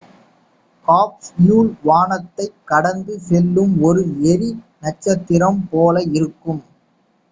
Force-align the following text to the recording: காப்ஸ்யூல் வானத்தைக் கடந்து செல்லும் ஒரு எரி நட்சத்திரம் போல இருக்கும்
காப்ஸ்யூல் 0.87 1.69
வானத்தைக் 1.83 2.57
கடந்து 2.65 3.19
செல்லும் 3.27 3.75
ஒரு 3.83 4.01
எரி 4.27 4.51
நட்சத்திரம் 4.83 5.61
போல 5.71 5.95
இருக்கும் 6.13 6.63